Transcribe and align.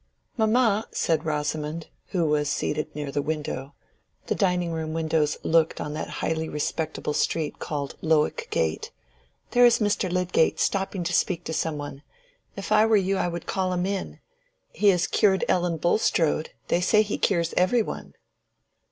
"Mamma!" 0.35 0.87
said 0.91 1.27
Rosamond, 1.27 1.89
who 2.07 2.25
was 2.25 2.49
seated 2.49 2.95
near 2.95 3.11
the 3.11 3.21
window 3.21 3.75
(the 4.25 4.33
dining 4.33 4.71
room 4.71 4.93
windows 4.95 5.37
looked 5.43 5.79
on 5.79 5.93
that 5.93 6.09
highly 6.25 6.49
respectable 6.49 7.13
street 7.13 7.59
called 7.59 7.95
Lowick 8.01 8.47
Gate), 8.49 8.89
"there 9.51 9.63
is 9.63 9.77
Mr. 9.77 10.11
Lydgate, 10.11 10.59
stopping 10.59 11.03
to 11.03 11.13
speak 11.13 11.43
to 11.43 11.53
some 11.53 11.77
one. 11.77 12.01
If 12.55 12.71
I 12.71 12.83
were 12.87 12.97
you 12.97 13.17
I 13.17 13.27
would 13.27 13.45
call 13.45 13.73
him 13.73 13.85
in. 13.85 14.19
He 14.73 14.87
has 14.89 15.05
cured 15.05 15.45
Ellen 15.47 15.77
Bulstrode. 15.77 16.49
They 16.69 16.81
say 16.81 17.03
he 17.03 17.19
cures 17.19 17.53
every 17.55 17.83
one." 17.83 18.15